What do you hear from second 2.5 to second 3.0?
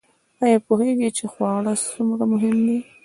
دي؟